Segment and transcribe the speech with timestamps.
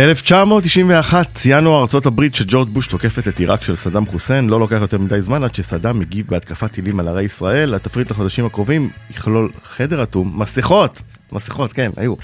[0.00, 4.98] "1991, ינואר ארצות הברית שג'ורג' בוש תוקפת את עיראק של סדאם חוסיין, לא לוקח יותר
[4.98, 10.02] מדי זמן עד שסדאם מגיב בהתקפת טילים על ערי ישראל, התפריט לחודשים הקרובים יכלול חדר
[10.02, 11.02] אטום, מסכות,
[11.32, 12.14] מסכות, כן, היו.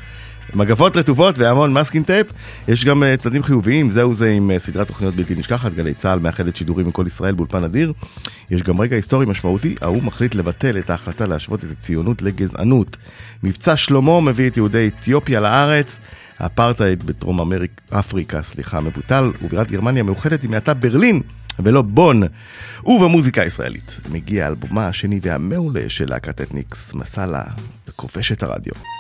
[0.55, 2.27] מגבות רטובות והמון masking tape.
[2.69, 6.19] יש גם אה, צדדים חיוביים, זהו זה עם אה, סדרת תוכניות בלתי נשכחת, גלי צה"ל
[6.19, 7.93] מאחדת שידורים מכל ישראל באולפן אדיר.
[8.51, 12.97] יש גם רגע היסטורי משמעותי, האו"ם מחליט לבטל את ההחלטה להשוות את הציונות לגזענות.
[13.43, 15.99] מבצע שלמה מביא את יהודי אתיופיה לארץ.
[16.39, 21.23] האפרטהייד בדרום אמריק, אפריקה, סליחה, מבוטל, ובירת גרמניה מאוחדת היא מעתה ברלין.
[21.59, 22.23] ולא בון.
[22.85, 27.43] ובמוזיקה הישראלית מגיע אלבומה השני והמעולה של להקת אתניקס, מסאלה,
[27.89, 28.96] וכובש את הרדיו.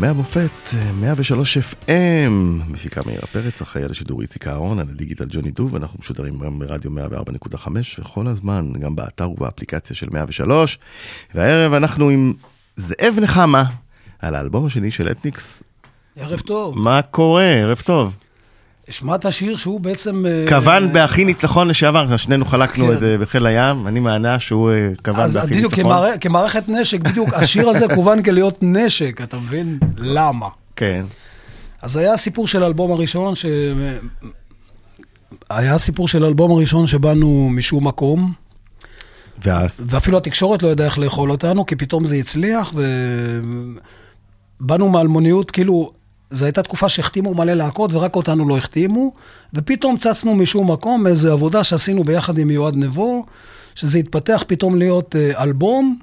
[0.00, 0.50] מהמופת,
[1.00, 1.90] 103 FM,
[2.68, 6.58] מפיקה מאירה פרץ, אחראי על השידור איציק אהרון, על הדיגיטל ג'וני דוב, אנחנו משודרים גם
[6.58, 7.68] ברדיו 104.5,
[7.98, 10.78] וכל הזמן, גם באתר ובאפליקציה של 103.
[11.34, 12.32] והערב אנחנו עם
[12.76, 13.64] זאב נחמה,
[14.22, 15.62] על האלבום השני של אתניקס.
[16.16, 16.78] ערב טוב.
[16.78, 17.44] מה קורה?
[17.44, 18.16] ערב טוב.
[18.90, 20.24] השמעת שיר שהוא בעצם...
[20.48, 24.70] כוון באחי ניצחון לשעבר, שנינו חלקנו את זה בחיל הים, אני מהנה שהוא
[25.04, 25.42] כוון באחי ניצחון.
[25.42, 25.74] אז בדיוק
[26.20, 29.78] כמערכת נשק, בדיוק השיר הזה כוון כלהיות נשק, אתה מבין?
[29.96, 30.48] למה?
[30.76, 31.04] כן.
[31.82, 33.46] אז היה סיפור של האלבום הראשון, ש...
[35.50, 38.32] היה סיפור של האלבום הראשון שבאנו משום מקום.
[39.44, 39.86] ואז?
[39.90, 42.72] ואפילו התקשורת לא ידעה איך לאכול אותנו, כי פתאום זה הצליח,
[44.60, 45.92] ובאנו מאלמוניות, כאילו,
[46.30, 49.12] זו הייתה תקופה שהחתימו מלא להקות ורק אותנו לא החתימו,
[49.54, 53.26] ופתאום צצנו משום מקום מאיזו עבודה שעשינו ביחד עם יועד נבו,
[53.74, 55.98] שזה התפתח פתאום להיות אה, אלבום.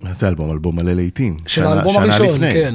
[0.00, 0.50] מה זה אלבום?
[0.52, 1.36] אלבום מלא לעיתים.
[1.46, 2.74] של האלבום הראשון, כן.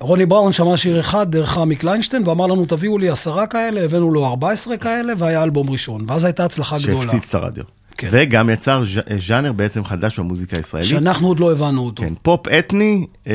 [0.00, 4.10] רוני בראון שמע שיר אחד דרך עמי קליינשטיין, ואמר לנו, תביאו לי עשרה כאלה, הבאנו
[4.10, 6.04] לו 14 כאלה, והיה אלבום ראשון.
[6.08, 7.02] ואז הייתה הצלחה גדולה.
[7.02, 7.64] שהפציץ את הרדיו.
[7.96, 8.08] כן.
[8.10, 8.84] וגם יצר
[9.26, 10.88] ז'אנר בעצם חדש במוזיקה הישראלית.
[10.88, 12.02] שאנחנו עוד לא הבנו אותו.
[12.02, 13.32] כן, פופ אתני, אה,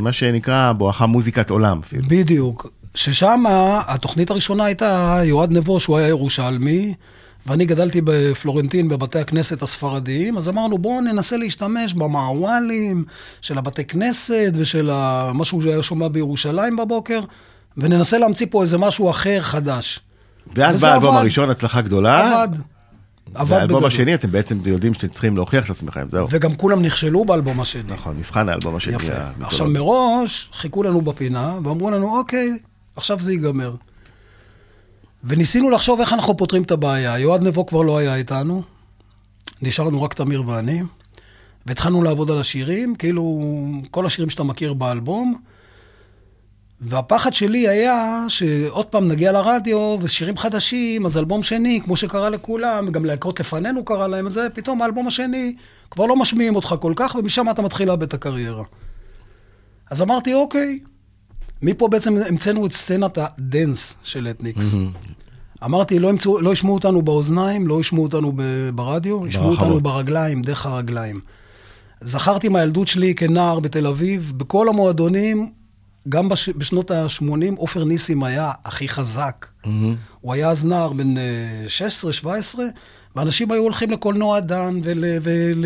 [0.00, 2.02] מה שנקרא בואכה מוזיקת עולם אפילו.
[2.08, 2.70] בדיוק.
[2.94, 3.44] ששם
[3.86, 6.94] התוכנית הראשונה הייתה יועד נבו, שהוא היה ירושלמי,
[7.46, 13.04] ואני גדלתי בפלורנטין בבתי הכנסת הספרדיים, אז אמרנו בואו ננסה להשתמש במעוואלים
[13.40, 14.90] של הבתי כנסת ושל
[15.32, 17.20] מה שהוא היה שומע בירושלים בבוקר,
[17.76, 20.00] וננסה להמציא פה איזה משהו אחר, חדש.
[20.54, 22.42] ואז בא האלבום הראשון, הצלחה גדולה.
[22.42, 22.58] עבד.
[23.34, 26.26] עבד והאלבום השני, אתם בעצם יודעים שאתם צריכים להוכיח את עצמכם, זהו.
[26.30, 27.92] וגם כולם נכשלו באלבום השני.
[27.92, 28.94] נכון, מבחן האלבום השני.
[28.94, 29.12] יפה.
[29.40, 32.58] עכשיו מראש חיכו לנו בפינה, ואמרו לנו, אוקיי,
[32.96, 33.74] עכשיו זה ייגמר.
[35.24, 37.18] וניסינו לחשוב איך אנחנו פותרים את הבעיה.
[37.18, 38.62] יועד נבו כבר לא היה איתנו,
[39.62, 40.82] נשארנו רק תמיר ואני,
[41.66, 43.42] והתחלנו לעבוד על השירים, כאילו
[43.90, 45.34] כל השירים שאתה מכיר באלבום.
[46.80, 52.84] והפחד שלי היה שעוד פעם נגיע לרדיו, ושירים חדשים, אז אלבום שני, כמו שקרה לכולם,
[52.88, 55.56] וגם להקות לפנינו קרה להם את זה, פתאום האלבום השני,
[55.90, 58.64] כבר לא משמיעים אותך כל כך, ומשם אתה מתחיל לאבד את הקריירה.
[59.90, 60.78] אז אמרתי, אוקיי,
[61.62, 64.74] מפה בעצם המצאנו את סצנת הדנס של אתניקס.
[65.64, 68.32] אמרתי, לא, ימצאו, לא ישמעו אותנו באוזניים, לא ישמעו אותנו
[68.74, 71.20] ברדיו, ישמעו אותנו ברגליים, דרך הרגליים.
[72.00, 75.50] זכרתי מהילדות שלי כנער בתל אביב, בכל המועדונים,
[76.08, 76.48] גם בש...
[76.48, 79.46] בשנות ה-80, עופר ניסים היה הכי חזק.
[79.64, 79.68] Mm-hmm.
[80.20, 81.14] הוא היה אז נער בן
[82.24, 82.26] 16-17,
[83.16, 85.04] ואנשים היו הולכים לקולנוע דן ול...
[85.22, 85.64] ול...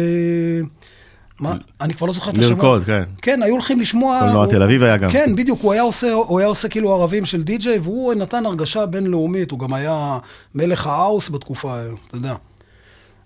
[1.41, 1.57] מה?
[1.81, 2.59] אני כבר לא זוכר את השמות.
[2.59, 3.03] לרקוד, כן.
[3.23, 4.21] כן, היו הולכים לשמוע...
[4.21, 5.11] קולנוע תל אביב היה גם.
[5.11, 8.87] כן, בדיוק, הוא היה עושה, הוא היה עושה כאילו ערבים של די-ג'יי, והוא נתן הרגשה
[8.87, 10.19] בינלאומית, הוא גם היה
[10.55, 12.35] מלך האוס בתקופה, אתה יודע.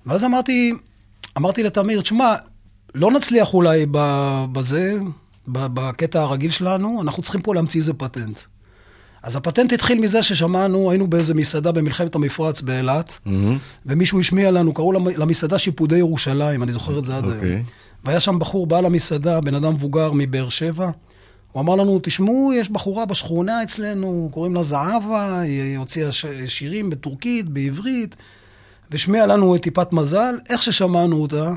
[0.06, 0.72] ואז אמרתי,
[1.36, 2.34] אמרתי לתמיר, תשמע,
[2.94, 3.86] לא נצליח אולי
[4.52, 4.98] בזה,
[5.48, 8.38] בקטע הרגיל שלנו, אנחנו צריכים פה להמציא איזה פטנט.
[9.22, 13.30] אז הפטנט התחיל מזה ששמענו, היינו באיזה מסעדה במלחמת המפרץ באילת, mm-hmm.
[13.86, 17.26] ומישהו השמיע לנו, קראו למסעדה שיפודי ירושלים, אני זוכר את זה עד okay.
[17.26, 17.36] היום.
[17.36, 17.62] אוקיי.
[18.04, 20.90] והיה שם בחור, בעל המסעדה, בן אדם מבוגר מבאר שבע.
[21.52, 26.08] הוא אמר לנו, תשמעו, יש בחורה בשכונה אצלנו, קוראים לה זהבה, היא הוציאה
[26.46, 28.16] שירים בטורקית, בעברית,
[28.90, 30.34] והשמיע לנו את טיפת מזל.
[30.48, 31.52] איך ששמענו אותה,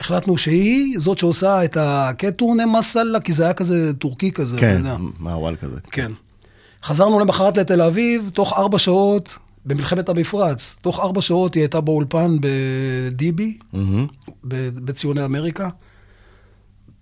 [0.00, 4.82] החלטנו שהיא זאת שעושה את הקטורנה מסאלה, כי זה היה כזה טורקי כזה, כן,
[5.18, 5.76] מעוול כזה.
[5.90, 6.12] כן.
[6.82, 12.36] חזרנו למחרת לתל אביב, תוך ארבע שעות, במלחמת המפרץ, תוך ארבע שעות היא הייתה באולפן
[12.40, 13.76] בדיבי, mm-hmm.
[14.44, 15.68] בציוני אמריקה.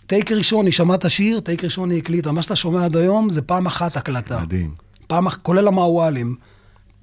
[0.06, 2.32] טייק ראשון, היא שמעה את השיר, טייק ראשון היא הקליטה.
[2.32, 4.40] מה שאתה שומע עד היום זה פעם אחת הקלטה.
[4.40, 4.74] מדהים.
[5.06, 6.36] פעם, כולל המעוואלים.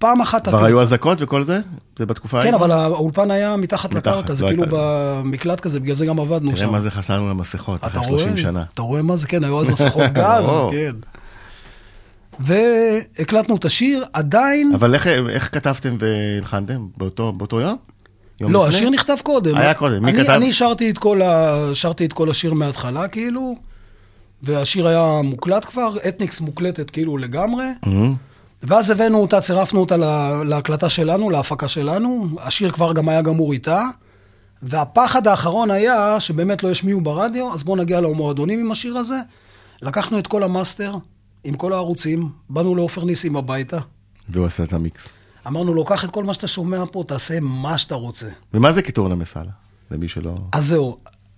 [0.02, 0.48] פעם אחת...
[0.48, 1.60] כבר היו אזעקות וכל זה?
[2.00, 2.52] זה בתקופה ההיא?
[2.52, 6.50] כן, אבל האולפן היה מתחת לקרקע, זה לא כאילו במקלט כזה, בגלל זה גם עבדנו
[6.50, 6.56] שם.
[6.56, 8.64] תראה מה זה חסרנו למסכות, אחרי 30 שנה.
[8.74, 9.28] אתה רואה מה זה?
[9.28, 10.96] כן, היו אז מסכות גז, כן.
[12.40, 14.72] והקלטנו את השיר, עדיין...
[14.76, 16.86] אבל איך, איך כתבתם והלחנתם?
[16.98, 17.78] באותו, באותו יום?
[18.42, 18.76] יום לא, לפני?
[18.76, 19.58] השיר נכתב קודם.
[19.58, 20.32] היה קודם, מי אני, כתב?
[20.32, 21.56] אני שרתי את, כל ה...
[21.74, 23.56] שרתי את כל השיר מההתחלה, כאילו,
[24.44, 27.66] והשיר היה מוקלט כבר, אתניקס מוקלטת כאילו לגמרי.
[27.86, 28.31] Mm-hmm.
[28.64, 33.54] ואז הבאנו אותה, צירפנו אותה לה, להקלטה שלנו, להפקה שלנו, השיר כבר גם היה גמור
[33.54, 33.84] איתה,
[34.62, 39.20] והפחד האחרון היה שבאמת לא ישמיעו ברדיו, אז בואו נגיע למועדונים עם השיר הזה.
[39.82, 40.96] לקחנו את כל המאסטר,
[41.44, 43.80] עם כל הערוצים, באנו לעופר ניסים הביתה.
[44.30, 45.10] והוא עשה את המיקס.
[45.48, 48.28] אמרנו לו, קח את כל מה שאתה שומע פה, תעשה מה שאתה רוצה.
[48.54, 49.52] ומה זה קטורנה מסאלה?
[49.92, 50.36] למי שלא...
[50.52, 50.98] אז זהו,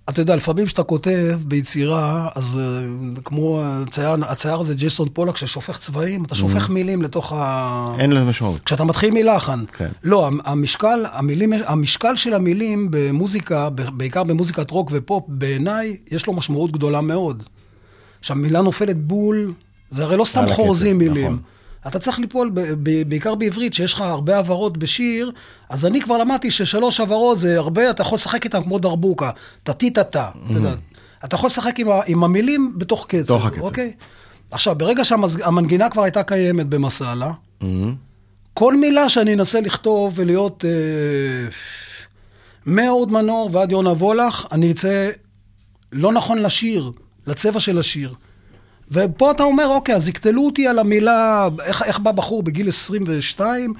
[0.10, 5.77] אתה יודע, לפעמים כשאתה כותב ביצירה, אז אה, כמו הצייר, הצייר הזה, ג'קסון פולוק, ששופך
[5.77, 6.72] צבעים, אתה שופך mm-hmm.
[6.72, 7.95] מילים לתוך ה...
[8.00, 8.62] אין לזה משמעות.
[8.63, 9.63] כשאתה מתחיל מלחן.
[9.74, 9.89] כן.
[10.03, 16.72] לא, המשקל, המילים, המשקל של המילים במוזיקה, בעיקר במוזיקת רוק ופופ, בעיניי, יש לו משמעות
[16.72, 17.43] גדולה מאוד.
[18.19, 19.53] עכשיו, מילה נופלת בול,
[19.89, 21.25] זה הרי לא סתם חורזים מילים.
[21.25, 21.39] נכון.
[21.87, 22.59] אתה צריך ליפול, ב-
[22.89, 25.31] ב- בעיקר בעברית, שיש לך הרבה הברות בשיר,
[25.69, 29.31] אז אני כבר למדתי ששלוש הברות זה הרבה, אתה יכול לשחק איתם כמו דרבוקה,
[29.63, 30.29] טה-טי-טה-טה.
[30.45, 30.73] אתה יודע.
[31.25, 33.61] אתה יכול לשחק עם, ה- עם המילים בתוך קצב, בתוך הקצב.
[33.61, 33.93] אוקיי?
[34.51, 37.95] עכשיו, ברגע שהמנגינה כבר הייתה קיימת במסאלה, מהמם.
[38.53, 41.49] כל מילה שאני אנסה לכתוב ולהיות אה,
[42.65, 45.09] מאהוד מנור ועד יונה וולך, אני אצא
[45.91, 46.91] לא נכון לשיר,
[47.27, 48.13] לצבע של השיר.
[48.91, 53.73] ופה אתה אומר, אוקיי, אז יקטלו אותי על המילה, איך, איך בא בחור בגיל 22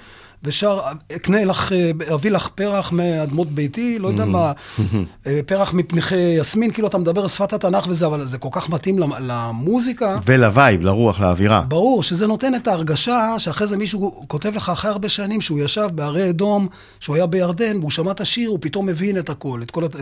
[0.46, 0.80] ושר,
[1.16, 1.72] אקנה לך,
[2.14, 4.52] אביא לך פרח מאדמות ביתי, לא יודע מה,
[5.28, 9.00] אה, פרח מפניחי יסמין, כאילו אתה מדבר שפת התנ"ך וזה, אבל זה כל כך מתאים
[9.00, 10.18] למ- למוזיקה.
[10.26, 11.62] ולווייב, לרוח, לאווירה.
[11.68, 15.90] ברור שזה נותן את ההרגשה שאחרי זה מישהו כותב לך אחרי הרבה שנים שהוא ישב
[15.96, 16.68] בהרי אדום,
[17.00, 19.60] שהוא היה בירדן, והוא שמע את השיר, הוא פתאום מבין את הכל.
[19.64, 19.86] את כל...
[19.86, 19.96] את...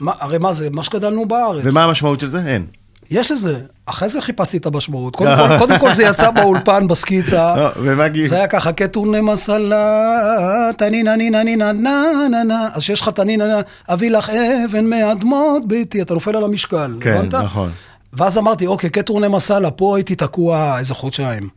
[0.00, 0.70] מה, הרי מה זה?
[0.70, 1.64] מה שגדלנו בארץ.
[1.66, 2.46] ומה המשמעות של זה?
[2.46, 2.66] אין.
[3.10, 3.60] יש לזה.
[3.86, 5.16] אחרי זה חיפשתי את המשמעות.
[5.16, 7.54] קודם כל, קודם כל זה יצא באולפן בסקיצה.
[7.56, 7.94] לא?
[8.24, 12.68] זה היה ככה, קטורנה מסלה, תנינה נינה נינה נה נה נה.
[12.74, 14.30] אז שיש לך תנינה נה, אביא לך
[14.64, 16.96] אבן מאדמות ביתי, אתה נופל על המשקל.
[17.00, 17.34] כן, הבנת?
[17.34, 17.70] נכון.
[18.12, 21.48] ואז אמרתי, אוקיי, קטורנה מסאלה, פה הייתי תקוע איזה חודשיים.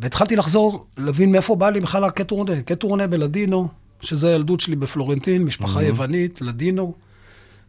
[0.00, 2.62] והתחלתי לחזור, להבין מאיפה בא לי בכלל הקטורנה.
[2.62, 3.68] קטורנה בלדינו,
[4.00, 6.94] שזה הילדות שלי בפלורנטין, משפחה יוונית, לדינו.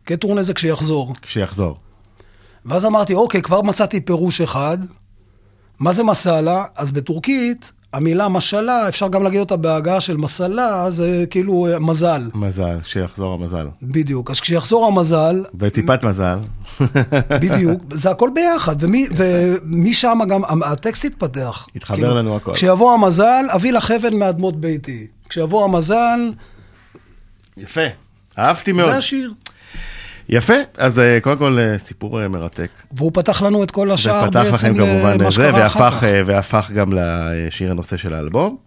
[0.03, 1.13] קטורנה זה כשיחזור.
[1.21, 1.77] כשיחזור.
[2.65, 4.77] ואז אמרתי, אוקיי, כבר מצאתי פירוש אחד.
[5.79, 6.65] מה זה מסאלה?
[6.75, 12.21] אז בטורקית, המילה משלה, אפשר גם להגיד אותה בהגעה של מסלה, זה כאילו אה, מזל.
[12.35, 13.67] מזל, שיחזור המזל.
[13.81, 14.31] בדיוק.
[14.31, 16.37] אז כשיחזור המזל, וטיפת מזל.
[17.41, 21.67] בדיוק, זה הכל ביחד, ומי- ומשם גם הטקסט התפתח.
[21.75, 22.53] התחבר כאילו, לנו הכל.
[22.53, 25.07] כשיבוא המזל, אביא לך אבן מאדמות ביתי.
[25.29, 26.19] כשיבוא המזל,
[27.57, 27.81] יפה.
[28.39, 28.89] אהבתי מאוד.
[28.91, 29.33] זה השיר.
[30.29, 32.69] יפה, אז אה, קודם כל אה, סיפור אה, מרתק.
[32.91, 36.03] והוא פתח לנו את כל השאר בעצם למה שקרה אחר והפך, כך.
[36.03, 38.57] אה, והפך גם לשיר הנושא של האלבום.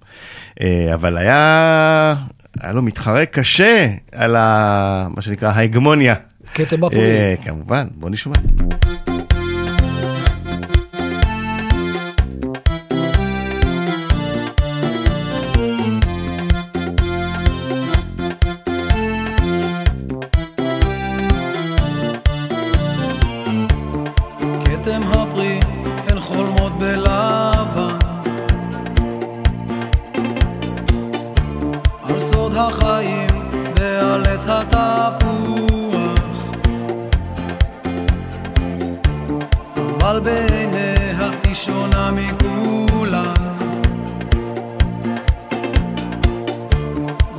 [0.94, 2.14] אבל היה,
[2.60, 6.14] היה לו מתחרה קשה על ה, מה שנקרא ההגמוניה.
[6.54, 7.36] כתם בפורים.
[7.44, 8.34] כמובן, בוא נשמע.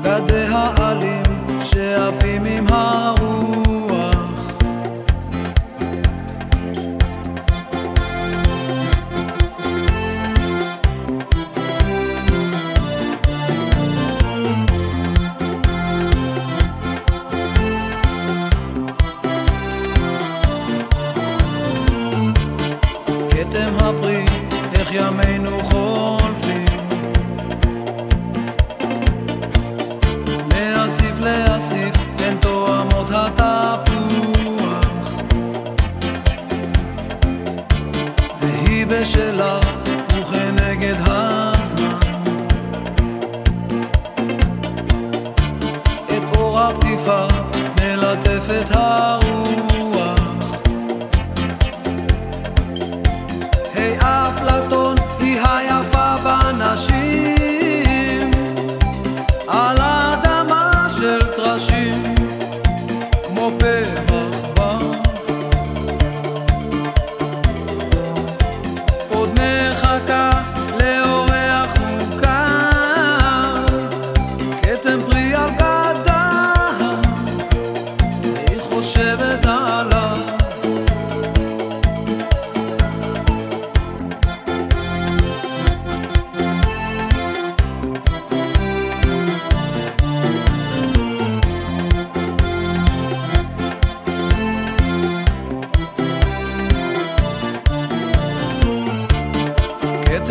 [0.04, 1.24] בגדיה עלים
[1.64, 3.53] שעפים עם הרוח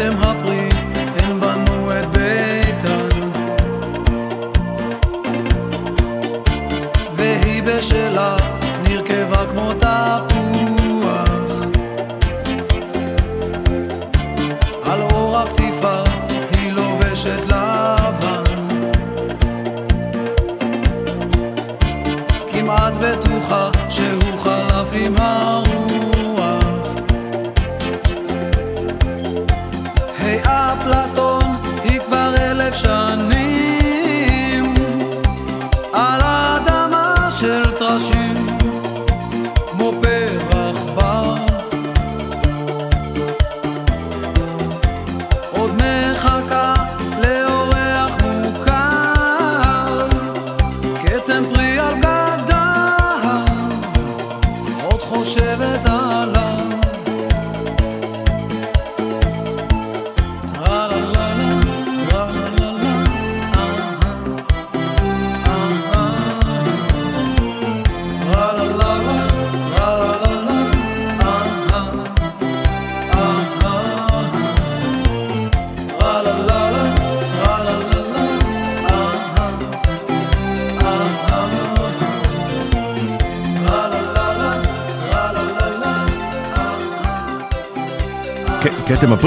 [0.02, 0.62] them har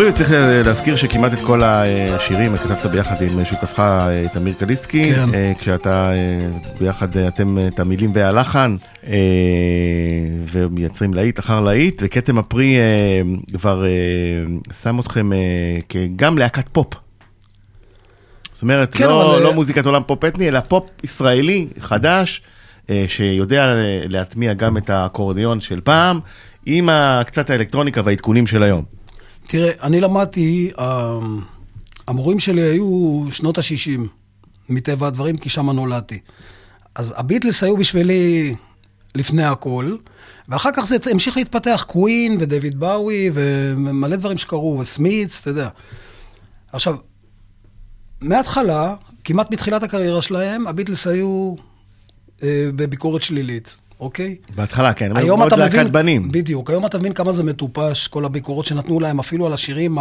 [0.05, 0.31] הפרי, צריך
[0.65, 5.33] להזכיר שכמעט את כל השירים כתבת ביחד עם שותפך אה, תמיר קליסקי, כן.
[5.33, 6.47] אה, כשאתה אה,
[6.79, 8.75] ביחד אתם את המילים והלחן
[10.51, 12.77] ומייצרים להיט אחר להיט, וכתם הפרי
[13.53, 13.83] כבר
[14.81, 15.29] שם אתכם
[16.15, 16.93] גם להקת פופ.
[18.53, 19.43] זאת אומרת, כן, לא, אבל...
[19.43, 22.41] לא מוזיקת עולם פופ אתני, אלא פופ ישראלי חדש,
[23.07, 23.73] שיודע
[24.09, 26.19] להטמיע גם את האקורדיון של פעם,
[26.65, 26.89] עם
[27.25, 28.95] קצת האלקטרוניקה והעדכונים של היום.
[29.47, 31.19] תראה, אני למדתי, אה,
[32.07, 34.01] המורים שלי היו שנות ה-60,
[34.69, 36.19] מטבע הדברים, כי שם נולדתי.
[36.95, 38.55] אז הביטלס היו בשבילי
[39.15, 39.95] לפני הכל,
[40.49, 45.69] ואחר כך זה המשיך להתפתח, קווין ודויד באוי ומלא דברים שקרו, וסמיץ, אתה יודע.
[46.71, 46.95] עכשיו,
[48.21, 51.55] מההתחלה, כמעט מתחילת הקריירה שלהם, הביטלס היו
[52.43, 53.77] אה, בביקורת שלילית.
[53.99, 54.35] אוקיי?
[54.55, 56.31] בהתחלה, כן, היום אתה מבין, להקת בנים.
[56.31, 59.97] בדיוק, היום אתה מבין כמה זה מטופש, כל הביקורות שנתנו להם, אפילו על השירים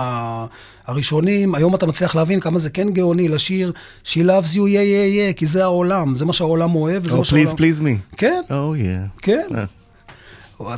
[0.86, 3.72] הראשונים, היום אתה מצליח להבין כמה זה כן גאוני לשיר
[4.04, 7.18] She loves you, yeah, yeah, yeah, כי זה העולם, זה מה שהעולם אוהב, וזה oh,
[7.18, 7.46] מה שהעולם...
[7.46, 8.16] Please, please me.
[8.16, 8.42] כן.
[8.48, 9.22] Oh, yeah.
[9.22, 9.46] כן.
[9.50, 9.83] Uh.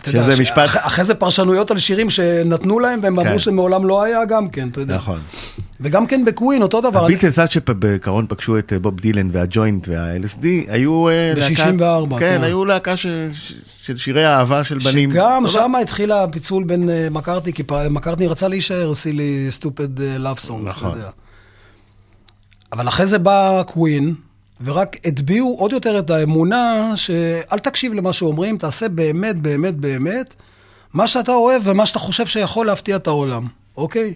[0.07, 0.71] שזה יודע, משפט...
[0.73, 3.27] אחרי זה פרשנויות על שירים שנתנו להם, והם כן.
[3.27, 4.97] אמרו שמעולם לא היה גם כן, אתה יודע.
[4.97, 5.21] נכון.
[5.81, 7.05] וגם כן בקווין, אותו דבר.
[7.05, 12.19] הביטלס עד שבקרון פגשו את אה, בוב דילן והג'וינט וה-LSD, היו אה, ב-64, כן.
[12.19, 15.13] כן, היו להקה של שירי האהבה של בנים.
[15.13, 20.69] שגם שם התחיל הפיצול בין אה, מקארטי, כי מקארטי רצה להישאר silly stupid love song.
[20.69, 20.99] נכון.
[22.73, 24.15] אבל אחרי זה בא קווין,
[24.65, 30.35] ורק הטביעו עוד יותר את האמונה שאל תקשיב למה שאומרים, תעשה באמת, באמת, באמת,
[30.95, 34.15] מה שאתה אוהב ומה שאתה חושב שיכול להפתיע את העולם, אוקיי?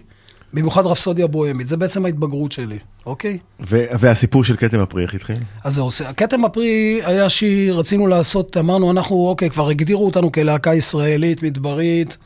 [0.53, 3.37] במיוחד רפסודיה בוהמית, זה בעצם ההתבגרות שלי, אוקיי?
[3.69, 5.35] והסיפור של כתם הפרי, איך התחיל?
[5.63, 10.73] אז זהו, כתם הפרי היה שיר, רצינו לעשות, אמרנו, אנחנו, אוקיי, כבר הגדירו אותנו כלהקה
[10.73, 12.17] ישראלית, מדברית.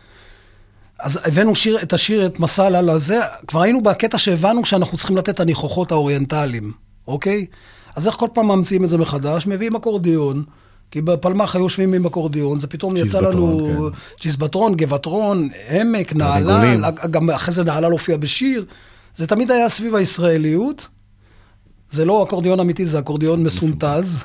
[0.99, 5.17] אז הבאנו שיר, את השיר, את מסל על הזה, כבר היינו בקטע שהבנו שאנחנו צריכים
[5.17, 6.71] לתת את הניחוחות האוריינטליים,
[7.07, 7.45] אוקיי?
[7.95, 9.47] אז איך כל פעם ממציאים את זה מחדש?
[9.47, 10.43] מביאים אקורדיון,
[10.91, 13.99] כי בפלמ"ח היו יושבים עם אקורדיון, זה פתאום יצא לנו כן.
[14.21, 18.65] צ'יזבטרון, גבעטרון, עמק, נהלל, גם אחרי זה נהלל הופיע בשיר.
[19.15, 20.87] זה תמיד היה סביב הישראליות.
[21.89, 24.23] זה לא אקורדיון אמיתי, זה אקורדיון מסונטז.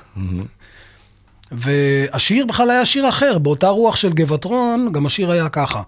[1.53, 5.83] והשיר בכלל היה שיר אחר, באותה רוח של גבעטרון, גם השיר היה ככה.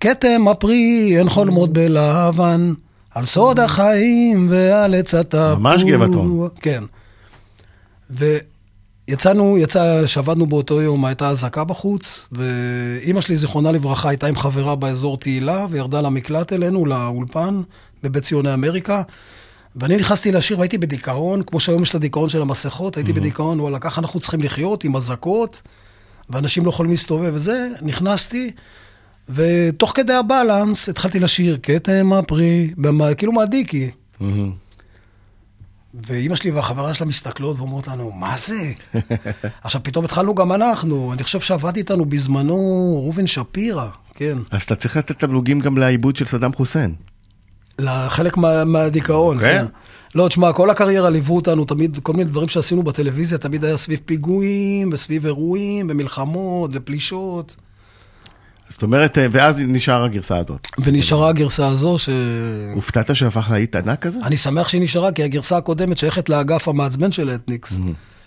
[0.00, 2.72] כתם הפרי, אין חולמות בלבן,
[3.14, 5.56] על סוד החיים ועל עץ הטפו.
[5.60, 6.48] ממש גבעטרון.
[6.60, 6.84] כן.
[8.10, 14.76] ויצאנו, יצא, שעבדנו באותו יום, הייתה אזעקה בחוץ, ואימא שלי, זיכרונה לברכה, הייתה עם חברה
[14.76, 17.62] באזור תהילה, וירדה למקלט אלינו, לאולפן,
[18.02, 19.02] בבית ציוני אמריקה.
[19.76, 23.14] ואני נכנסתי לשיר והייתי בדיכאון, כמו שהיום יש את הדיכאון של המסכות, הייתי mm-hmm.
[23.14, 25.62] בדיכאון, וואלה, ככה אנחנו צריכים לחיות עם אזעקות,
[26.30, 28.50] ואנשים לא יכולים להסתובב וזה, נכנסתי,
[29.28, 33.90] ותוך כדי הבלנס התחלתי לשיר, כתם הפרי, במה, כאילו מהדיקי.
[34.20, 34.24] Mm-hmm.
[35.94, 38.72] ואימא שלי והחברה שלה מסתכלות ואומרות לנו, מה זה?
[39.64, 41.12] עכשיו, פתאום התחלנו גם אנחנו.
[41.12, 44.38] אני חושב שעבד איתנו בזמנו ראובן שפירא, כן.
[44.50, 46.94] אז אתה צריך לתת תמלוגים גם לעיבוד של סדאם חוסיין.
[47.78, 49.40] לחלק מה, מהדיכאון, okay.
[49.40, 49.58] אוקיי.
[49.58, 49.66] כן.
[50.14, 54.00] לא, תשמע, כל הקריירה ליוו אותנו תמיד, כל מיני דברים שעשינו בטלוויזיה, תמיד היה סביב
[54.04, 57.56] פיגועים, וסביב אירועים, ומלחמות, ופלישות.
[58.70, 60.68] זאת אומרת, אה, ואז נשארה הגרסה הזאת.
[60.84, 62.08] ונשארה הגרסה הזו ש...
[62.74, 64.18] הופתעת שהפך להיט ענק כזה?
[64.24, 67.78] אני שמח שהיא נשארה, כי הגרסה הקודמת שייכת לאגף המעצבן של אתניקס.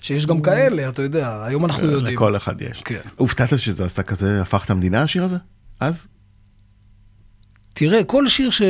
[0.01, 2.15] שיש גם כאלה, אתה יודע, היום אנחנו יודעים.
[2.15, 2.81] לכל אחד יש.
[2.85, 2.99] כן.
[3.15, 5.37] הופתעת שזה עשתה כזה, הפך את המדינה השיר הזה?
[5.79, 6.07] אז?
[7.73, 8.61] תראה, כל שיר ש...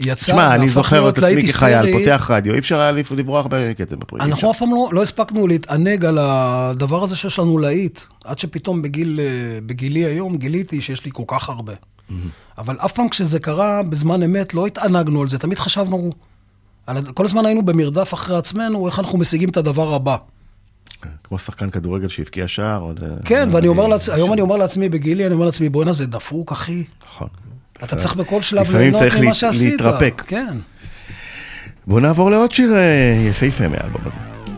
[0.00, 4.20] יצא, תשמע, אני זוכר את עצמי כחייל, פותח רדיו, אי אפשר היה לברוח בקטע בפרי.
[4.20, 8.82] אנחנו אף פעם לא, לא הספקנו להתענג על הדבר הזה שיש לנו להיט, עד שפתאום
[8.82, 11.72] בגיל, אה, בגילי היום גיליתי שיש לי כל כך הרבה.
[12.58, 16.12] אבל אף פעם כשזה קרה בזמן אמת לא התענגנו על זה, תמיד חשבנו,
[17.14, 20.16] כל הזמן היינו במרדף אחרי עצמנו, איך אנחנו משיגים את הדבר הבא.
[21.02, 22.92] כן, כמו שחקן כדורגל שהבקיע שער.
[23.02, 26.06] אה, כן, ואני אומר לעצמי, היום אני אומר לעצמי בגילי, אני אומר לעצמי, בואנה זה
[26.06, 26.84] דפוק, אחי.
[27.06, 27.28] נכון.
[27.84, 29.62] אתה צריך בכל שלב ליהנות ממה שעשית.
[29.62, 30.22] לפעמים צריך להתרפק.
[30.26, 30.56] כן.
[31.86, 34.49] בוא נעבור לעוד שיר אה, יפהפה מהאלבום הזה.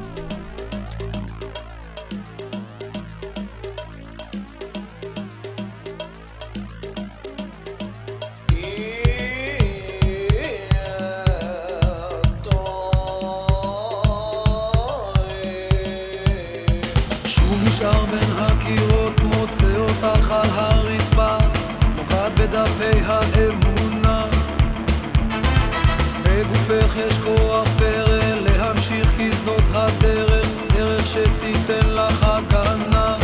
[31.93, 33.17] לך הקטנה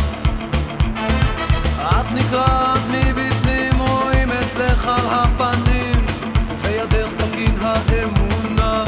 [1.77, 6.05] את נקרעת מבפנים, רואים אצלך על הפנים
[6.51, 8.83] ובידך סכין האמונה.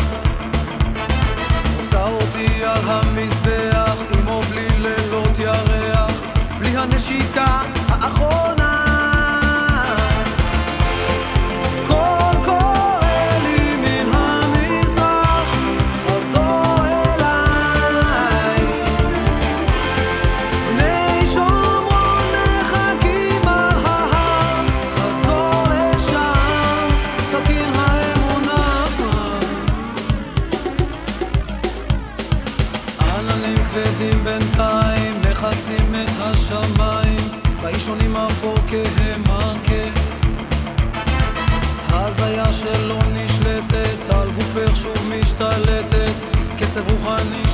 [1.82, 6.12] רוצה אותי על המזבח עם או בלי לילות ירח
[6.60, 7.81] בלי הנשיקה.
[46.82, 47.51] קצב רוחני שלא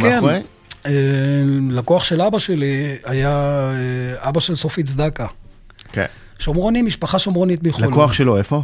[0.00, 0.14] כן.
[0.14, 0.40] מאחורי?
[0.86, 0.92] אה,
[1.70, 3.30] לקוח של אבא שלי היה
[3.74, 5.26] אה, אבא של סופי צדקה.
[5.92, 6.04] כן.
[6.38, 7.90] שומרוני, משפחה שומרונית מחולון.
[7.92, 8.62] לקוח שלו, איפה?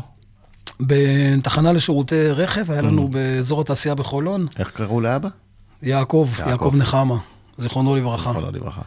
[0.80, 3.12] בתחנה לשירותי רכב, היה לנו Mm.
[3.12, 5.28] באזור התעשייה בחולון, איך קראו לאבא?
[5.82, 6.72] יעקב, יעקב.
[6.76, 7.16] נחמה,
[7.56, 8.30] זיכרונו לברכה.
[8.30, 8.82] זכרונו לברכה.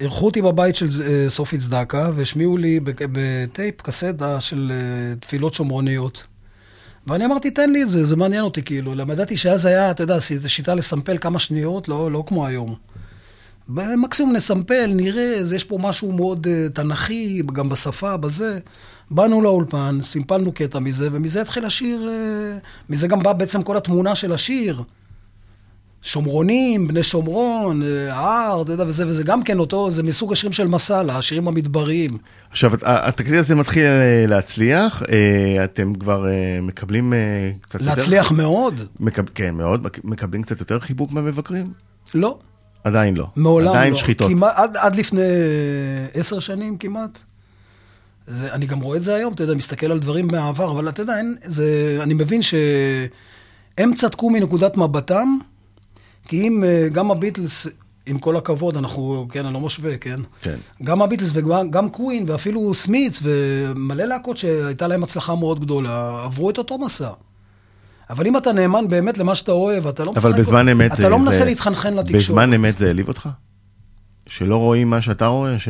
[0.00, 4.72] ואירחו אותי בבית של אה, סופי צדקה, והשמיעו לי בטייפ קסדה של
[5.20, 6.24] תפילות שומרוניות.
[7.06, 8.94] ואני אמרתי, תן לי את זה, זה מעניין אותי, כאילו.
[8.94, 12.74] למה ידעתי שאז היה, אתה יודע, שיטה לסמפל כמה שניות, לא, לא כמו היום.
[13.68, 18.58] מקסימום נסמפל, נראה, אז יש פה משהו מאוד uh, תנכי, גם בשפה, בזה.
[19.10, 24.14] באנו לאולפן, סימפלנו קטע מזה, ומזה התחיל השיר, uh, מזה גם באה בעצם כל התמונה
[24.14, 24.82] של השיר.
[26.02, 30.52] שומרונים, בני שומרון, אה, ההר, אתה יודע, וזה, וזה גם כן אותו, זה מסוג השירים
[30.52, 32.18] של מסאלה, השירים המדבריים.
[32.50, 36.26] עכשיו, הת- התקליט הזה מתחיל אה, להצליח, אה, אתם כבר
[36.62, 37.12] מקבלים
[37.60, 37.84] קצת יותר...
[37.90, 38.80] להצליח מאוד?
[39.00, 39.22] מקב...
[39.34, 39.82] כן, מאוד.
[39.82, 41.72] מק- מקבלים קצת יותר חיבוק מהמבקרים?
[42.14, 42.38] לא,
[42.84, 43.26] עדיין לא.
[43.36, 43.98] מעולם עדיין לא.
[43.98, 44.30] שחיטות.
[44.30, 45.20] כמעט, עד, עד לפני
[46.14, 47.18] עשר שנים כמעט.
[48.28, 51.02] זה, אני גם רואה את זה היום, אתה יודע, מסתכל על דברים מהעבר, אבל אתה
[51.02, 55.38] יודע, אין, זה, אני מבין שהם צדקו מנקודת מבטם,
[56.30, 57.66] כי אם אה, גם הביטלס,
[58.06, 60.20] עם כל הכבוד, אנחנו, כן, אני לא משווה, כן?
[60.42, 60.56] כן.
[60.82, 66.50] גם הביטלס וגם גם קווין, ואפילו סמיץ, ומלא להקות שהייתה להם הצלחה מאוד גדולה, עברו
[66.50, 67.10] את אותו מסע.
[68.10, 71.08] אבל אם אתה נאמן באמת למה שאתה אוהב, אתה לא אבל בזמן אמת אתה זה...
[71.08, 72.22] לא מנסה זה- להתחנחן לתקשורת.
[72.22, 73.28] בזמן אמת זה העליב אותך?
[74.26, 75.58] שלא רואים מה שאתה רואה?
[75.58, 75.68] ש...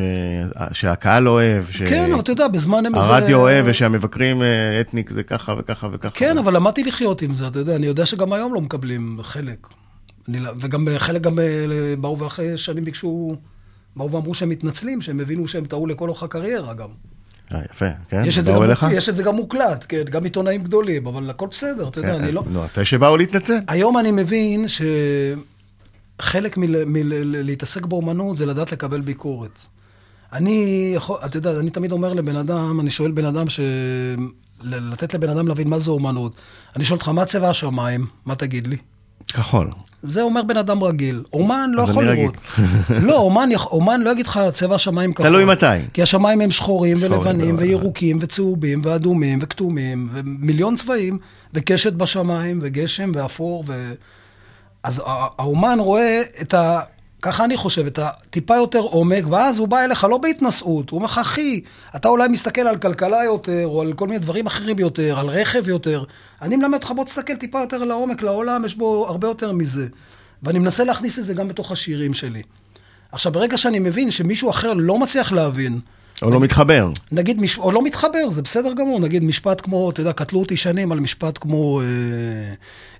[0.71, 1.65] שהקהל אוהב?
[1.71, 1.81] ש...
[1.81, 3.07] כן, אבל אתה יודע, בזמן אמת זה...
[3.13, 6.15] הרדיו אוהב ושהמבקרים אה, אתניק זה ככה וככה וככה.
[6.19, 9.67] כן, אבל למדתי לחיות עם זה, אתה יודע, אני יודע שגם היום לא מקבלים חלק.
[10.39, 11.45] לא- וגם חלק גם אה,
[11.99, 13.35] באו ואחרי שנים ביקשו,
[13.95, 16.89] באו ואמרו שהם מתנצלים, שהם הבינו שהם טעו לכל אורך הקריירה גם.
[17.53, 18.23] אה, יפה, כן?
[18.25, 18.85] יש באו גם, אליך?
[18.91, 22.23] יש את זה גם מוקלט, כן, גם עיתונאים גדולים, אבל הכל בסדר, אתה יודע, כן,
[22.23, 22.43] אני לא...
[22.47, 23.57] נו, יפה שבאו להתנצל.
[23.67, 24.65] היום אני מבין
[26.19, 29.59] שחלק מלהתעסק באומנות זה לדעת לקבל ביקורת.
[30.33, 33.59] אני יכול, אתה יודע, אני תמיד אומר לבן אדם, אני שואל בן אדם ש...
[34.63, 36.33] לתת לבן אדם להבין מה זה אומנות.
[36.75, 38.05] אני שואל אותך, מה צבע השמיים?
[38.25, 38.77] מה תגיד לי?
[39.27, 39.71] כחול.
[40.03, 41.23] זה אומר בן אדם רגיל.
[41.33, 42.33] אומן לא יכול לראות.
[43.01, 45.27] לא, אומן, אומן לא יגיד לך צבע השמיים כחול.
[45.27, 45.65] תלוי מתי.
[45.93, 51.17] כי השמיים הם שחורים ולבנים אבל- וירוקים וצהובים ואדומים וכתומים ומיליון צבעים
[51.53, 53.93] וקשת בשמיים וגשם ואפור ו...
[54.83, 55.03] אז ה-
[55.37, 56.53] האומן רואה את
[57.21, 61.05] ככה אני חושב, את הטיפה יותר עומק, ואז הוא בא אליך לא בהתנשאות, הוא אומר
[61.05, 61.61] לך, אחי,
[61.95, 65.67] אתה אולי מסתכל על כלכלה יותר, או על כל מיני דברים אחרים יותר, על רכב
[65.67, 66.03] יותר.
[66.41, 69.87] אני מלמד אותך, בוא תסתכל טיפה יותר לעומק, לעולם, יש בו הרבה יותר מזה.
[70.43, 72.41] ואני מנסה להכניס את זה גם בתוך השירים שלי.
[73.11, 75.79] עכשיו, ברגע שאני מבין שמישהו אחר לא מצליח להבין,
[76.21, 76.89] או לא מתחבר.
[77.11, 77.57] נגיד, מש...
[77.57, 78.99] או לא מתחבר, זה בסדר גמור.
[78.99, 81.85] נגיד משפט כמו, אתה יודע, קטלו אותי שנים על משפט כמו, אה,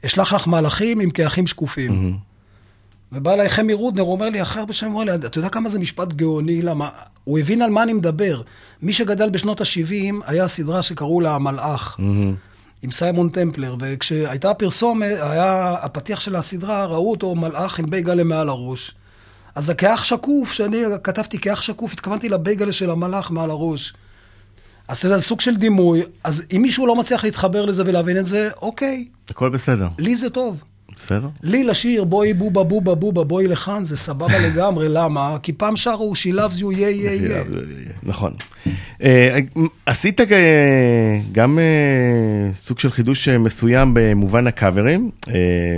[0.05, 2.17] אשלח לך מלאכים עם כאחים שקופים.
[3.11, 4.47] ובא אליי חמי רודנר, הוא אומר לי, הוא
[4.83, 6.61] אומר לי, אתה יודע כמה זה משפט גאוני?
[6.61, 6.89] למה?
[7.23, 8.41] הוא הבין על מה אני מדבר.
[8.81, 11.97] מי שגדל בשנות ה-70, היה סדרה שקראו לה המלאך.
[12.83, 18.49] עם סיימון טמפלר, וכשהייתה הפרסומת, היה הפתיח של הסדרה, ראו אותו מלאך עם בייגלה מעל
[18.49, 18.95] הראש.
[19.55, 23.93] אז הכאח שקוף, שאני כתבתי כאח שקוף, התכוונתי לבייגלה של המלאך מעל הראש.
[24.87, 28.17] אז אתה יודע, זה סוג של דימוי, אז אם מישהו לא מצליח להתחבר לזה ולהבין
[28.17, 29.87] את זה, אוקיי, הכל בסדר.
[29.99, 30.63] לי זה טוב.
[30.95, 31.27] בסדר?
[31.43, 35.37] לי לשיר בואי בובה בובה בובה בואי לכאן זה סבבה לגמרי, למה?
[35.43, 37.41] כי פעם שרו She loves you, יא יא יא.
[38.03, 38.33] נכון.
[39.03, 39.39] אה,
[39.85, 40.21] עשית
[41.31, 45.11] גם אה, סוג של חידוש אה, מסוים במובן הקאברים,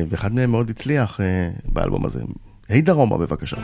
[0.09, 1.19] ואחד מהם מאוד הצליח
[1.65, 2.19] באלבום הזה.
[2.69, 3.57] היי דרומה בבקשה.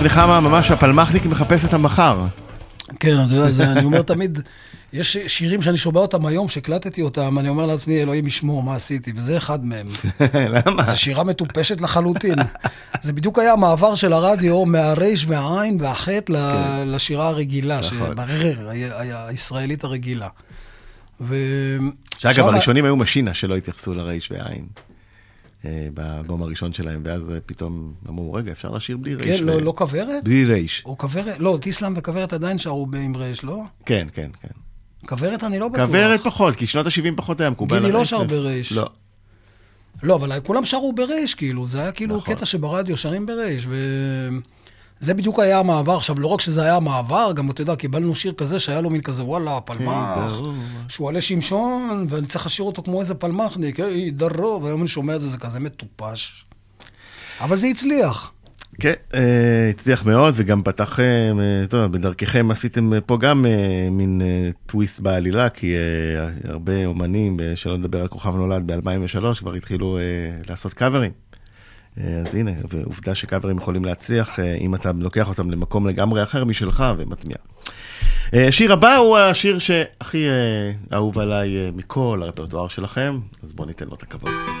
[0.00, 2.26] זאב נחמה ממש הפלמחניק מחפש את המחר.
[3.00, 4.38] כן, אתה יודע, זה, אני אומר תמיד,
[4.92, 9.12] יש שירים שאני שומע אותם היום, שהקלטתי אותם, אני אומר לעצמי, אלוהים ישמור, מה עשיתי?
[9.16, 9.86] וזה אחד מהם.
[10.66, 10.82] למה?
[10.84, 12.34] זו שירה מטופשת לחלוטין.
[13.02, 17.96] זה בדיוק היה המעבר של הרדיו מהריש והעין והחטא ל- לשירה הרגילה, כן.
[17.96, 18.12] נכון.
[18.12, 18.70] שברר,
[19.28, 20.28] הישראלית הרגילה.
[21.20, 21.36] ו...
[22.18, 24.64] שאגב, הראשונים היו משינה שלא התייחסו לרייש והעין.
[25.64, 29.40] אה, באלבום הראשון שלהם, ואז פתאום אמרו, רגע, אפשר לשיר בלי רייש.
[29.40, 30.24] כן, ו- לא, לא כוורת?
[30.24, 30.82] בלי רייש.
[30.86, 31.38] או כוורת?
[31.38, 33.62] לא, טיסלאם וכוורת עדיין שרו עם רייש, לא?
[33.86, 34.48] כן, כן, כן.
[35.06, 35.86] כוורת אני לא בטוח.
[35.86, 37.78] כוורת פחות, כי שנות ה-70 פחות היה מקובל.
[37.80, 38.72] גילי לא שר ו- ברייש.
[38.72, 38.90] לא.
[40.02, 42.34] לא, אבל כולם שרו ברייש, כאילו, זה היה כאילו נכון.
[42.34, 43.66] קטע שברדיו שרים ברייש,
[45.00, 45.96] וזה בדיוק היה המעבר.
[45.96, 49.00] עכשיו, לא רק שזה היה המעבר, גם, אתה יודע, קיבלנו שיר כזה שהיה לו מין
[49.00, 50.52] כזה, וואלה, פלמח, דרור.
[50.88, 55.16] שהוא עלה שמשון, ואני צריך לשיר אותו כמו איזה פלמחניק, היי, דרו, והיום אני שומע
[55.16, 56.44] את זה, זה כזה מטופש.
[57.40, 58.32] אבל זה הצליח.
[58.80, 64.22] כן, אה, הצליח מאוד, וגם פתח, אה, אה, טוב, בדרככם עשיתם פה גם אה, מין
[64.66, 65.74] טוויסט בעלילה, כי
[66.44, 69.98] הרבה אומנים, שלא לדבר על כוכב נולד ב-2003, כבר התחילו
[70.48, 71.10] לעשות קאברים.
[72.04, 76.44] אה, אז הנה, ועובדה שקאברים יכולים להצליח, אה, אם אתה לוקח אותם למקום לגמרי אחר
[76.44, 77.36] משלך ומטמיע.
[78.34, 83.86] אה, השיר הבא הוא השיר שהכי אה, אהוב עליי מכל הרפרטואר שלכם, אז בואו ניתן
[83.86, 84.59] לו את הכבוד.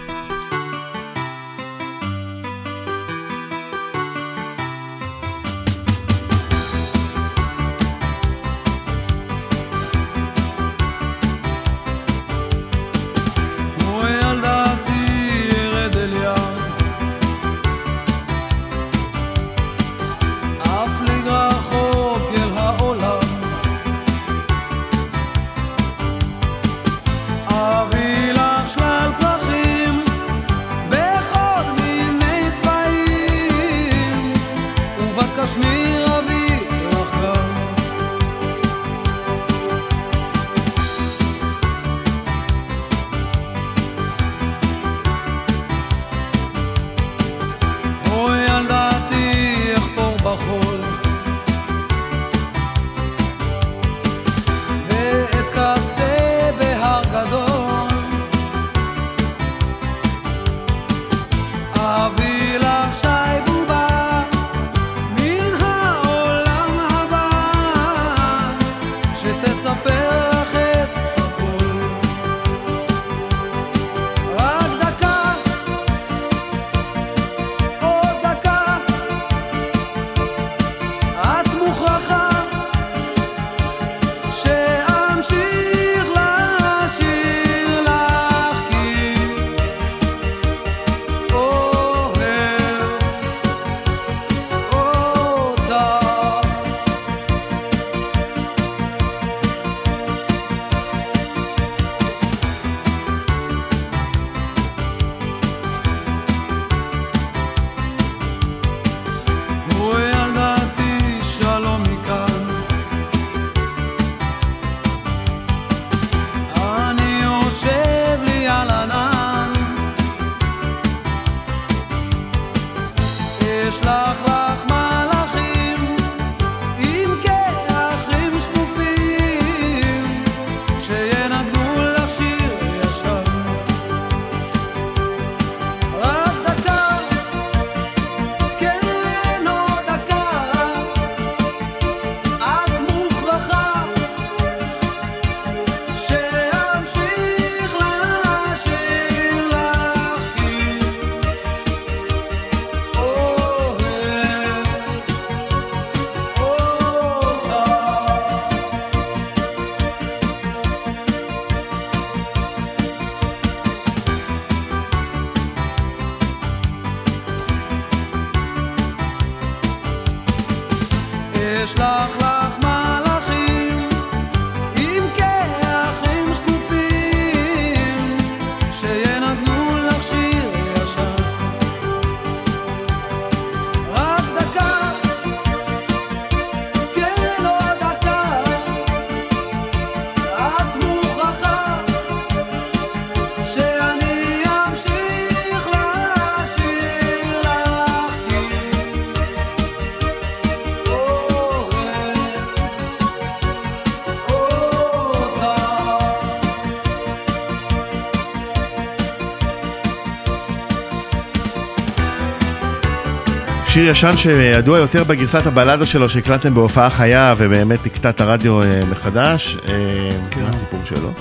[213.80, 218.82] שיר ישן שידוע יותר בגרסת הבלדה שלו שהקלטתם בהופעה חיה ובאמת נקטע את הרדיו אה,
[218.90, 219.56] מחדש.
[219.68, 220.40] אה, כן.
[220.40, 221.12] מה הסיפור שלו?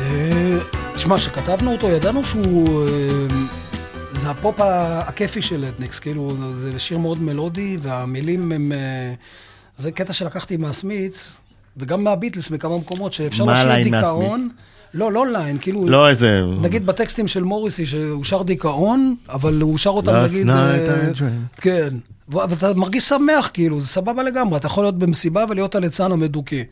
[0.00, 0.58] אה,
[0.94, 2.88] תשמע, כשכתבנו אותו ידענו שהוא...
[4.12, 8.72] זה הפופ הכיפי של אתניקס, כאילו, זה שיר מאוד מלודי, והמילים הם...
[9.76, 11.36] זה קטע שלקחתי מהסמית'ס,
[11.76, 14.48] וגם מהביטלס מכמה מקומות, שאפשר מה לשיר דיכאון.
[14.94, 15.88] לא, לא ליין, כאילו...
[15.88, 16.40] לא איזה...
[16.60, 20.46] נגיד בטקסטים של מוריסי, שהוא שר דיכאון, אבל הוא שר אותם, Last נגיד...
[20.46, 21.60] night אה, I dreamt.
[21.60, 21.94] כן.
[22.28, 24.56] ואתה מרגיש שמח, כאילו, זה סבבה לגמרי.
[24.56, 26.62] אתה יכול להיות במסיבה ולהיות הליצן המדוכא.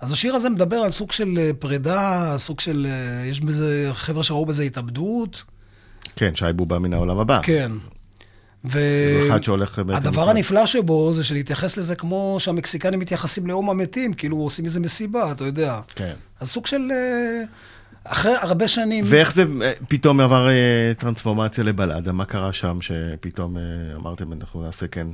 [0.00, 2.86] אז השיר הזה מדבר על סוג של אה, פרידה, סוג של...
[2.90, 5.44] אה, יש בזה, חבר'ה שראו בזה התאבדות.
[6.16, 7.40] כן, שי בובה מן העולם הבא.
[7.42, 7.72] כן.
[8.64, 8.78] ו...
[9.28, 9.78] אחד שהולך.
[9.78, 10.30] הדבר.
[10.30, 15.44] הנפלא שבו זה שלהתייחס לזה כמו שהמקסיקנים מתייחסים לאום המתים, כאילו עושים איזה מסיבה, אתה
[15.44, 15.80] יודע.
[15.94, 16.12] כן.
[16.40, 16.88] אז סוג של...
[16.92, 17.42] אה,
[18.04, 19.04] אחרי הרבה שנים...
[19.08, 22.12] ואיך זה אה, פתאום עבר אה, טרנספורמציה לבלדה?
[22.12, 23.62] מה קרה שם שפתאום אה,
[23.96, 25.06] אמרתם, אנחנו נעשה כן...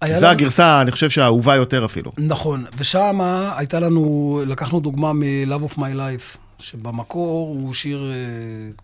[0.00, 2.12] היה זו לנו- הגרסה, אני חושב שהאהובה יותר אפילו.
[2.18, 3.18] נכון, ושם
[3.56, 8.12] הייתה לנו, לקחנו דוגמה מ-Love of My Life, שבמקור הוא שיר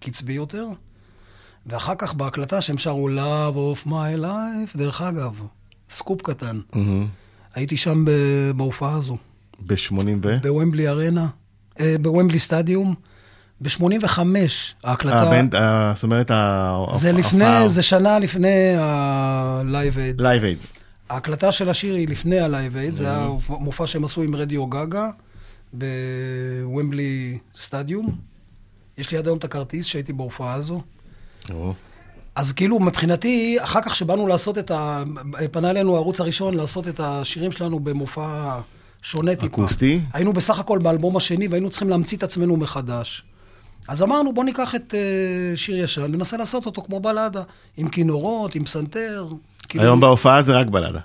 [0.00, 0.66] קצבי יותר,
[1.66, 5.40] ואחר כך בהקלטה שהם שרו Love of My Life, דרך אגב,
[5.90, 6.60] סקופ קטן,
[7.54, 8.04] הייתי שם
[8.56, 9.16] בהופעה הזו,
[9.66, 10.36] ב-80 ו...
[10.42, 11.26] בוומבלי ארנה,
[11.80, 12.94] אה, בוומבלי סטדיום,
[13.60, 14.18] ב-85
[14.84, 20.22] ההקלטה, הבנד, אה, זאת אומרת, ה- זה לפני, זה שנה לפני ה-Live Aid.
[20.22, 20.58] Live Aid.
[21.10, 24.66] ההקלטה של השיר היא לפני ה Live Aid, זה היה מופע שהם עשו עם Radio
[24.66, 25.10] Ga Ga
[26.62, 28.16] בוומבלי stadium.
[28.98, 30.80] יש לי עד היום את הכרטיס שהייתי בהופעה הזו.
[32.34, 35.02] אז כאילו, מבחינתי, אחר כך שבאנו לעשות את ה...
[35.52, 38.58] פנה אלינו הערוץ הראשון לעשות את השירים שלנו במופע
[39.02, 39.46] שונה טיפה.
[39.46, 40.00] אקוסטי?
[40.12, 43.22] היינו בסך הכל באלבום השני והיינו צריכים להמציא את עצמנו מחדש.
[43.88, 47.42] אז אמרנו, בוא ניקח את uh, שיר ישן וננסה לעשות אותו כמו בלדה,
[47.76, 49.26] עם כינורות, עם פסנתר.
[49.68, 51.00] כאילו- היום בהופעה זה רק בלדה.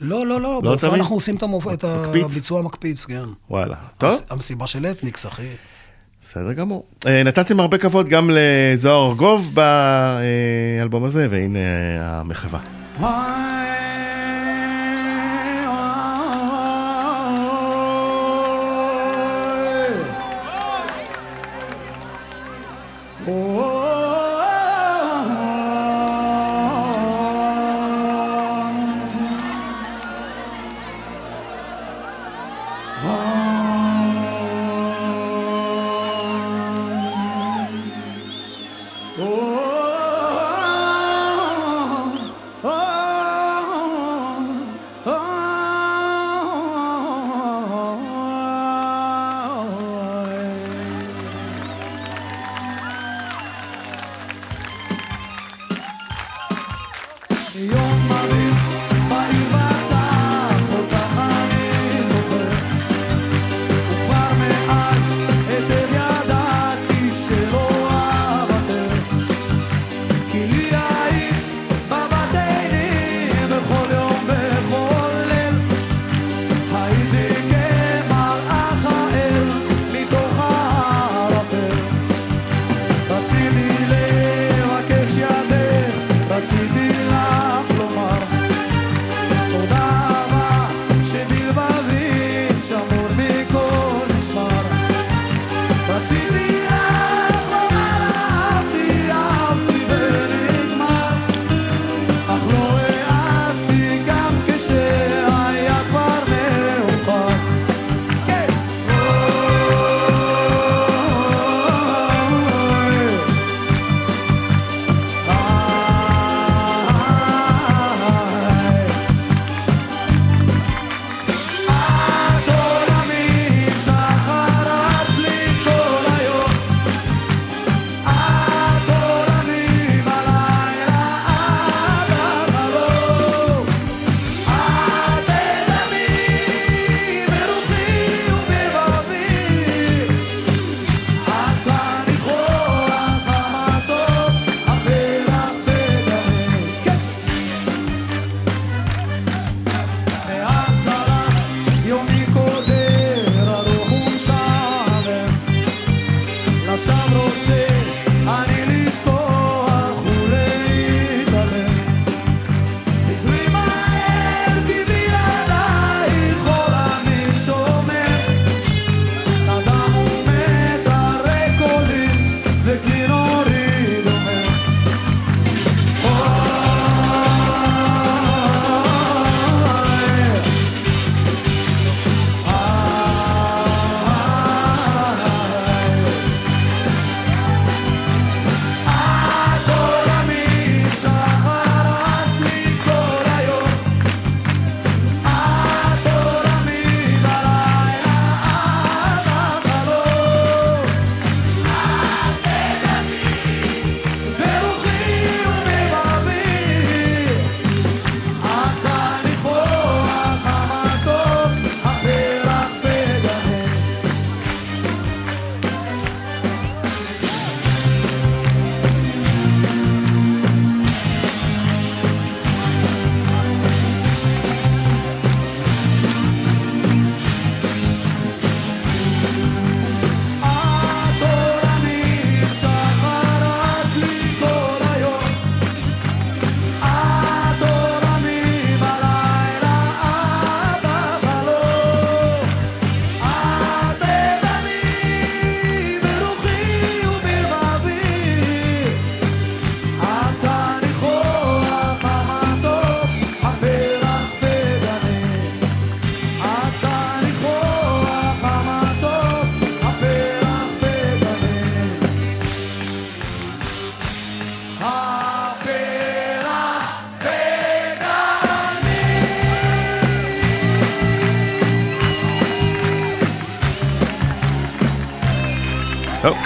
[0.00, 1.00] לא, לא, לא, לא בהופעה תמיד?
[1.02, 1.84] אנחנו עושים את המופע- את?
[1.84, 3.24] הביצוע המקפיץ, כן.
[3.50, 3.76] וואלה.
[3.98, 5.48] טוב, המס- המסיבה של אתניקס, אחי.
[6.30, 6.86] בסדר גמור.
[7.06, 12.60] אה, נתתם הרבה כבוד גם לזוהר ארגוב באלבום הזה, והנה אה, המחווה.
[13.00, 13.67] Oh,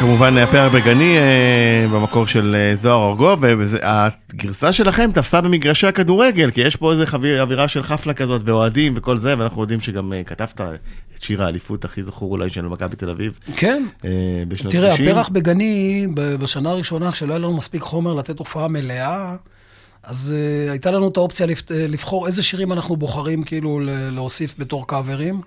[0.03, 6.61] כמובן הפרק בגני אה, במקור של אה, זוהר ארגוב, והגרסה שלכם תפסה במגרשי הכדורגל, כי
[6.61, 10.25] יש פה איזה חבי- אווירה של חפלה כזאת, ואוהדים וכל זה, ואנחנו יודעים שגם אה,
[10.25, 10.61] כתבת
[11.17, 13.83] את שיר האליפות הכי זכור אולי של מכבי תל אביב כן.
[14.05, 14.11] אה,
[14.49, 15.09] בשנות תראה, 90.
[15.09, 19.37] הפרח בגני, בשנה הראשונה, כשלא היה לנו מספיק חומר לתת הופעה מלאה,
[20.03, 21.53] אז uh, הייתה לנו את האופציה אה,
[21.89, 23.81] לבחור איזה שירים אנחנו בוחרים כאילו
[24.11, 25.41] להוסיף בתור קאברים.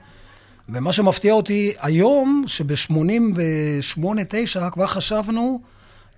[0.70, 5.62] ומה שמפתיע אותי היום, שב-88-9 כבר חשבנו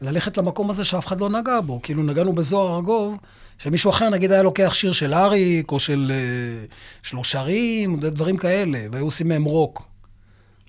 [0.01, 1.79] ללכת למקום הזה שאף אחד לא נגע בו.
[1.83, 3.15] כאילו נגענו בזוהר ארגוב,
[3.57, 9.05] שמישהו אחר נגיד היה לוקח שיר של אריק, או של uh, שלושרים, דברים כאלה, והיו
[9.05, 9.87] עושים מהם רוק.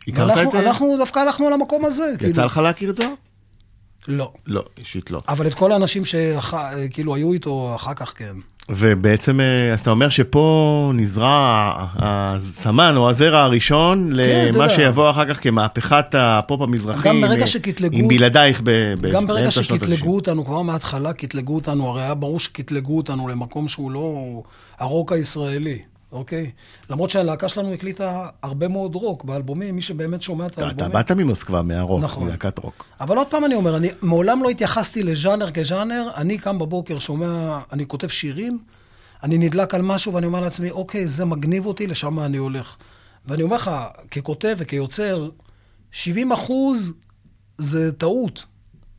[0.08, 0.68] הכרת את זה?
[0.68, 2.10] אנחנו דווקא הלכנו על המקום הזה.
[2.14, 2.46] יצא כאילו.
[2.46, 3.08] לך להכיר את זה?
[4.08, 4.32] לא.
[4.46, 5.20] לא, אישית לא.
[5.28, 8.34] אבל את כל האנשים שכאילו היו איתו אחר כך, כן.
[8.70, 14.68] ובעצם, אה, אז אתה אומר שפה נזרע הסמן או הזרע הראשון כן, למה.
[14.68, 17.08] שיבוא אחר כך כמהפכת הפופ המזרחי.
[17.08, 18.70] גם ברגע עם- שקטלגו- עם בלעדייך ב-
[19.00, 20.08] ב- גם ברגע באמצע שקטלגו ה-90.
[20.08, 24.42] אותנו, כבר מההתחלה קטלגו אותנו, הרי היה ברור שקטלגו אותנו למקום שהוא לא
[24.78, 25.78] הרוק הישראלי,
[26.12, 26.50] אוקיי?
[26.90, 30.92] למרות שהלהקה שלנו הקליטה הרבה מאוד רוק באלבומים, מי שבאמת שומע את אתה- אתה האלבומים.
[30.92, 32.24] באת ממוסקבה, מהרוק, נכון.
[32.26, 32.84] מלהקת רוק.
[33.00, 37.58] אבל עוד פעם אני אומר, אני מעולם לא התייחסתי לז'אנר כז'אנר, אני קם בבוקר, שומע,
[37.72, 38.58] אני כותב שירים,
[39.22, 42.76] אני נדלק על משהו ואני אומר לעצמי, אוקיי, זה מגניב אותי, לשם אני הולך.
[43.26, 43.70] ואני אומר לך,
[44.10, 45.28] ככותב וכיוצר,
[45.92, 46.92] 70 אחוז
[47.58, 48.44] זה טעות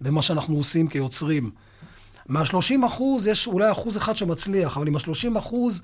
[0.01, 1.51] במה שאנחנו עושים כיוצרים.
[2.27, 2.53] מה-30
[2.87, 5.81] אחוז יש אולי אחוז אחד שמצליח, אבל עם ה-30 אחוז,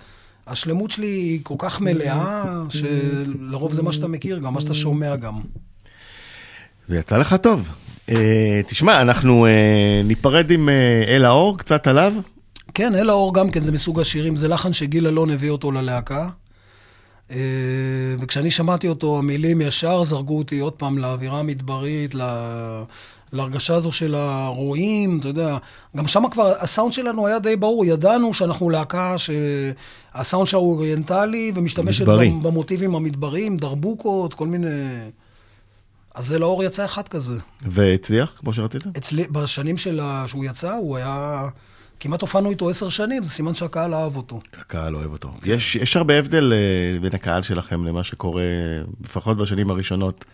[0.48, 5.16] השלמות שלי היא כל כך מלאה, שלרוב זה מה שאתה מכיר, גם מה שאתה שומע
[5.16, 5.34] גם.
[6.90, 7.70] ויצא לך טוב.
[8.10, 12.14] אה, תשמע, אנחנו אה, ניפרד עם אה, אל האור, קצת עליו.
[12.74, 16.30] כן, אל האור גם כן, זה מסוג השירים, זה לחן שגיל אלון הביא אותו ללהקה.
[17.32, 17.38] אה,
[18.20, 22.84] וכשאני שמעתי אותו, המילים ישר זרקו אותי עוד פעם לאווירה המדברית, ל-
[23.36, 25.58] להרגשה הזו של הרועים, אתה יודע.
[25.98, 31.52] גם שם כבר הסאונד שלנו היה די ברור, ידענו שאנחנו להקה שהסאונד שלה הוא אוריינטלי
[31.56, 32.06] ומשתמשת
[32.42, 34.68] במוטיבים המדבריים, דרבוקות, כל מיני...
[36.16, 37.34] אז אל האור יצא אחד כזה.
[37.62, 38.84] והצליח, כמו שרצית?
[38.98, 41.48] אצלי, בשנים שלה, שהוא יצא, הוא היה...
[42.00, 44.40] כמעט הופענו איתו עשר שנים, זה סימן שהקהל אהב אותו.
[44.60, 45.32] הקהל אוהב אותו.
[45.46, 48.44] יש, יש הרבה הבדל אה, בין הקהל שלכם למה שקורה,
[49.04, 50.26] לפחות בשנים הראשונות,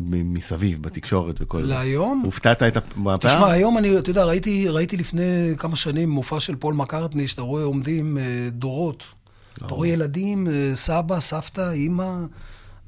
[0.00, 1.68] מסביב, בתקשורת וכל זה.
[1.68, 2.22] להיום?
[2.24, 3.30] הופתעת את מהפער?
[3.30, 7.42] תשמע, היום אני, אתה יודע, ראיתי, ראיתי לפני כמה שנים מופע של פול מקארטני, שאתה
[7.42, 9.04] רואה עומדים אה, דורות.
[9.56, 12.14] אתה רואה ילדים, אה, סבא, סבתא, אימא,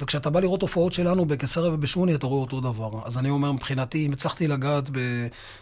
[0.01, 3.01] וכשאתה בא לראות הופעות שלנו בקיסריה ובשוני, אתה רואה אותו דבר.
[3.05, 4.99] אז אני אומר, מבחינתי, אם הצלחתי לגעת ב...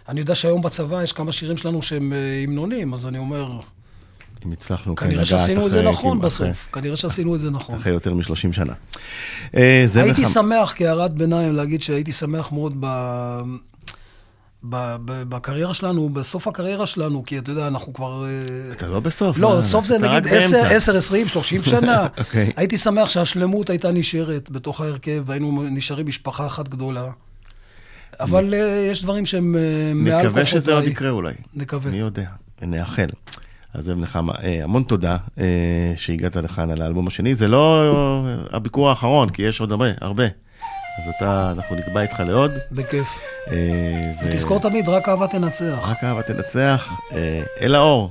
[0.09, 3.61] אני יודע שהיום בצבא יש כמה שירים שלנו שהם אה, המנונים, אז אני אומר,
[4.47, 6.68] אם הצלחנו כנראה לגעת שעשינו את זה אחרי- נכון אחרי- בסוף.
[6.72, 7.74] כנראה שעשינו את זה נכון.
[7.78, 8.72] אחרי יותר מ-30 שנה.
[9.57, 12.86] אה, הייתי שמח, כהערת ביניים, להגיד שהייתי שמח מאוד ב...
[15.28, 18.24] בקריירה שלנו, בסוף הקריירה שלנו, כי אתה יודע, אנחנו כבר...
[18.26, 18.30] אה,
[18.72, 19.38] אתה לא בסוף.
[19.38, 19.62] לא, מה?
[19.62, 20.76] סוף זה נגיד 10, באמצע.
[20.76, 22.07] 10, 20, 30 שנה.
[22.18, 22.53] אוקיי.
[22.57, 27.11] הייתי שמח שהשלמות הייתה נשארת בתוך ההרכב, והיינו נשארים משפחה אחת גדולה.
[28.20, 28.59] אבל אה,
[28.92, 29.61] יש דברים שהם אה,
[29.94, 30.28] מעל כוחותיי.
[30.28, 31.34] נקווה שזה עוד יקרה אולי.
[31.55, 31.90] נקווה.
[31.90, 32.26] מי יודע,
[32.62, 33.09] נאחל.
[33.79, 35.45] אז זאב נחמה, המון תודה אה,
[35.97, 37.35] שהגעת לכאן על האלבום השני.
[37.35, 40.24] זה לא אה, הביקור האחרון, כי יש עוד הרבה, הרבה.
[40.24, 42.53] אז אתה, אנחנו נקבע איתך לעוד.
[42.72, 43.18] בכיף.
[43.51, 43.57] אה,
[44.22, 45.89] ו- ותזכור תמיד, רק אהבה תנצח.
[45.89, 46.93] רק אהבה תנצח.
[47.61, 48.11] אל האור,